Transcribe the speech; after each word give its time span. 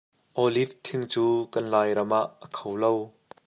Olive 0.43 0.75
thing 0.85 1.03
cu 1.13 1.25
kan 1.51 1.65
Lairam 1.73 2.11
ah 2.21 2.27
a 2.45 2.47
kho 2.55 2.69
lo. 2.81 2.91